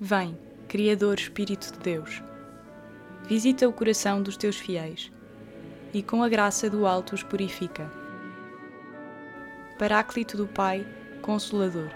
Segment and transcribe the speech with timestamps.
[0.00, 0.36] Vem,
[0.66, 2.20] Criador Espírito de Deus,
[3.28, 5.12] visita o coração dos teus fiéis
[5.92, 7.88] e com a graça do alto os purifica.
[9.78, 10.84] Paráclito do Pai,
[11.22, 11.90] Consolador,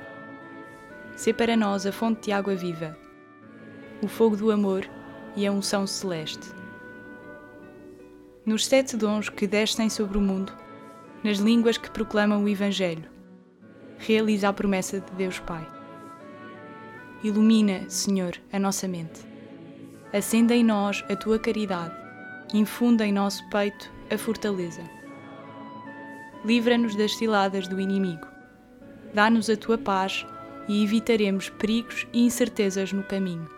[1.16, 2.96] sê para nós a fonte de água viva,
[4.00, 4.88] o fogo do amor
[5.34, 6.52] e a unção celeste.
[8.46, 10.52] Nos sete dons que descem sobre o mundo,
[11.24, 13.10] nas línguas que proclamam o Evangelho,
[13.98, 15.77] realiza a promessa de Deus Pai.
[17.20, 19.26] Ilumina, Senhor, a nossa mente.
[20.12, 21.92] Acenda em nós a tua caridade,
[22.54, 24.88] infunda em nosso peito a fortaleza.
[26.44, 28.24] Livra-nos das ciladas do inimigo.
[29.12, 30.24] Dá-nos a tua paz
[30.68, 33.50] e evitaremos perigos e incertezas no caminho.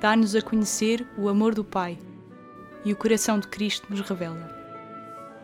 [0.00, 1.98] Dá-nos a conhecer o amor do Pai
[2.84, 4.48] e o coração de Cristo nos revela.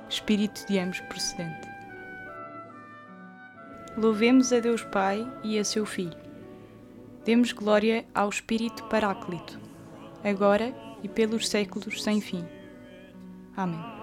[0.09, 1.69] Espírito de ambos procedente.
[3.97, 6.25] Louvemos a Deus Pai e a seu Filho
[7.25, 9.59] Demos glória ao Espírito Paráclito,
[10.23, 12.45] agora e pelos séculos sem fim.
[13.57, 13.94] Amém.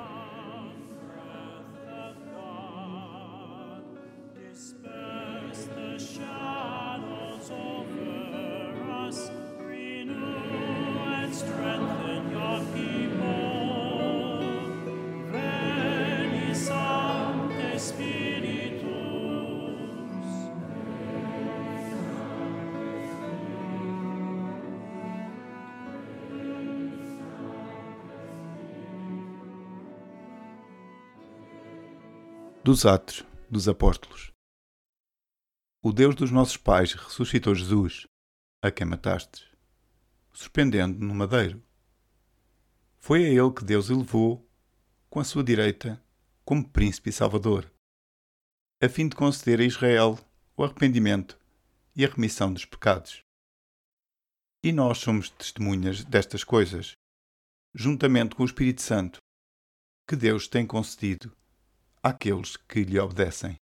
[32.63, 34.31] Dos Atos dos Apóstolos.
[35.83, 38.05] O Deus dos nossos pais ressuscitou Jesus,
[38.61, 39.47] a quem matastes,
[40.31, 41.59] suspendendo no madeiro.
[42.99, 44.47] Foi a ele que Deus elevou,
[45.09, 45.99] com a sua direita,
[46.45, 47.65] como príncipe e salvador,
[48.79, 50.19] a fim de conceder a Israel
[50.55, 51.39] o arrependimento
[51.95, 53.23] e a remissão dos pecados.
[54.63, 56.91] E nós somos testemunhas destas coisas,
[57.73, 59.17] juntamente com o Espírito Santo,
[60.07, 61.35] que Deus tem concedido
[62.03, 63.55] àqueles que lhe obedecem.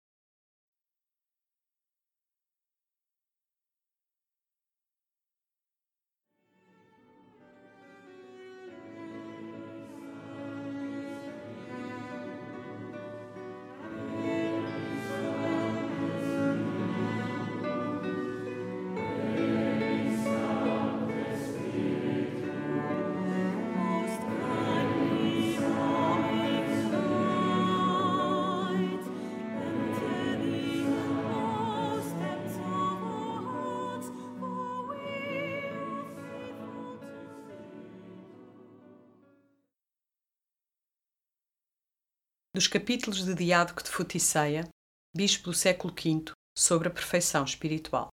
[42.58, 44.68] Dos capítulos de Diádoco de Futiceia,
[45.16, 48.08] bispo do século V, sobre a perfeição espiritual.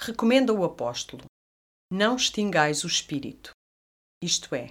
[0.00, 1.24] Recomenda o apóstolo:
[1.92, 3.52] Não extingais o espírito,
[4.20, 4.66] isto é,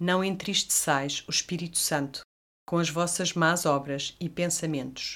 [0.00, 2.22] não entristeçais o Espírito Santo
[2.68, 5.14] com as vossas más obras e pensamentos,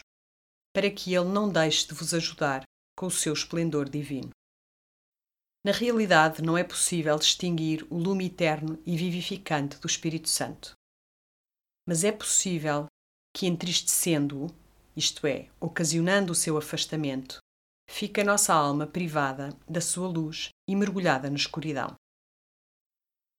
[0.73, 2.63] para que ele não deixe de vos ajudar
[2.97, 4.31] com o seu esplendor divino.
[5.67, 10.77] Na realidade, não é possível distinguir o lume eterno e vivificante do Espírito Santo
[11.87, 12.87] mas é possível
[13.35, 14.51] que, entristecendo-o,
[14.97, 17.39] isto é, ocasionando o seu afastamento,
[17.89, 21.95] fique a nossa alma privada da sua luz e mergulhada na escuridão.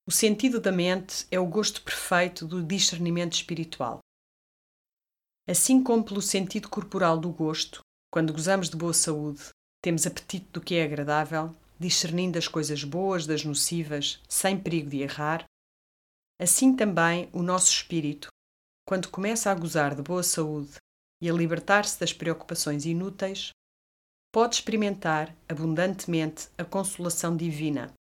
[0.05, 3.99] O sentido da mente é o gosto perfeito do discernimento espiritual.
[5.47, 7.79] Assim como pelo sentido corporal do gosto,
[8.11, 9.49] quando gozamos de boa saúde,
[9.81, 15.01] temos apetite do que é agradável, discernindo as coisas boas das nocivas, sem perigo de
[15.01, 15.45] errar,
[16.39, 18.29] assim também o nosso espírito
[18.85, 20.75] quando começa a gozar de boa saúde
[21.21, 23.51] e a libertar-se das preocupações inúteis,
[24.33, 27.93] pode experimentar abundantemente a consolação divina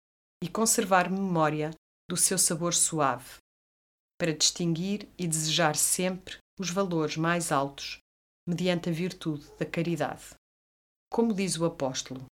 [0.43, 1.71] e conservar memória
[2.09, 3.37] do seu sabor suave,
[4.19, 7.99] para distinguir e desejar sempre os valores mais altos
[8.47, 10.33] mediante a virtude da caridade.
[11.11, 12.25] Como diz o apóstolo,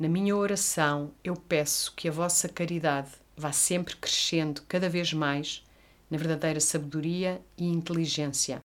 [0.00, 5.64] na minha oração eu peço que a vossa caridade vá sempre crescendo cada vez mais
[6.10, 8.58] na verdadeira sabedoria e inteligência,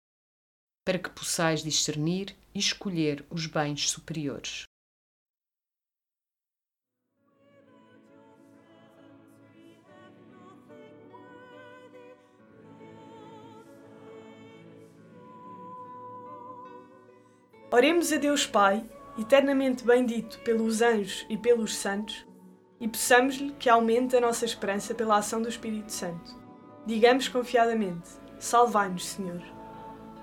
[0.86, 4.64] para que possais discernir e escolher os bens superiores.
[17.74, 18.86] Oremos a Deus Pai,
[19.18, 22.26] eternamente bendito pelos anjos e pelos santos,
[22.82, 26.42] e peçamos-lhe que aumente a nossa esperança pela ação do Espírito Santo
[26.86, 29.42] Digamos confiadamente: Salvai-nos, Senhor.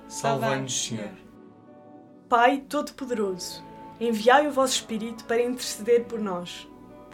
[0.08, 1.10] Salvai-nos, Senhor.
[2.28, 3.64] Pai Todo-Poderoso,
[4.00, 6.68] enviai o vosso Espírito para interceder por nós.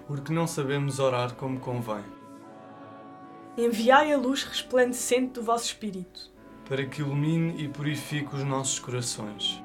[0.06, 2.04] Porque não sabemos orar como convém.
[3.56, 6.32] Enviai a luz resplandecente do vosso Espírito.
[6.68, 9.62] Para que ilumine e purifique os nossos corações.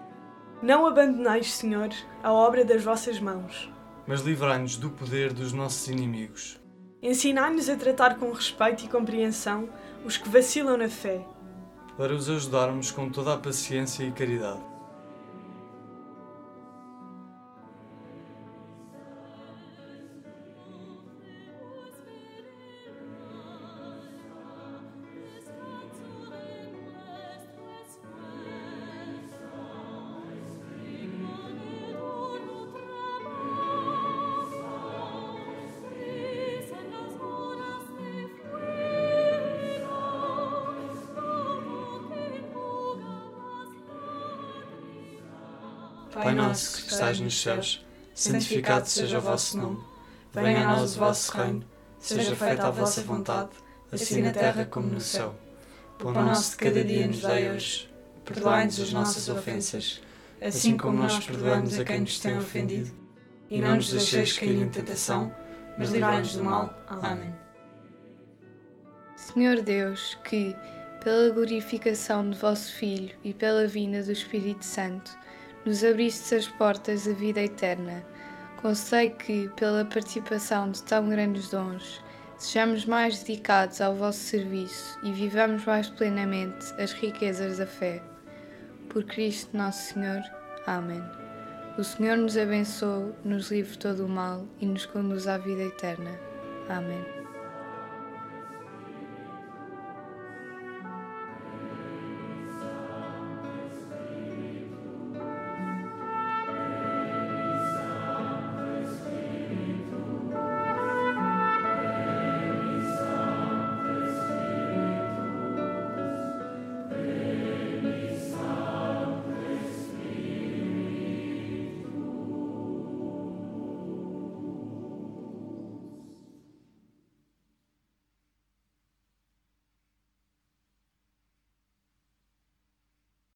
[0.61, 1.89] Não abandoneis, Senhor,
[2.21, 3.71] a obra das vossas mãos.
[4.09, 6.59] Mas livrai-nos do poder dos nossos inimigos.
[6.99, 9.69] Ensinai-nos a tratar com respeito e compreensão
[10.03, 11.23] os que vacilam na fé.
[11.95, 14.68] Para os ajudarmos com toda a paciência e caridade.
[46.11, 47.85] Pai nosso que estás nos céus,
[48.15, 49.79] santificado seja o vosso nome.
[50.33, 51.63] Venha a nós o vosso reino.
[51.99, 53.49] Seja feita a vossa vontade,
[53.91, 55.35] assim na terra como no céu.
[55.97, 57.89] Pão nosso de cada dia nos dai hoje.
[58.25, 60.01] Perdoai-nos as nossas ofensas,
[60.41, 62.91] assim como nós perdoamos a quem nos tem ofendido.
[63.49, 65.33] E não nos deixeis cair em tentação,
[65.77, 66.73] mas livrai-nos do mal.
[66.87, 67.33] Amém.
[69.15, 70.55] Senhor Deus, que,
[71.03, 75.11] pela glorificação de vosso Filho e pela vinda do Espírito Santo,
[75.65, 78.03] nos abristes as portas da vida eterna,
[78.61, 82.01] concedei que, pela participação de tão grandes dons,
[82.37, 88.01] sejamos mais dedicados ao vosso serviço e vivamos mais plenamente as riquezas da fé.
[88.89, 90.21] Por Cristo nosso Senhor.
[90.65, 91.03] Amém.
[91.77, 96.11] O Senhor nos abençoe, nos livre todo o mal e nos conduz à vida eterna.
[96.67, 97.28] Amém.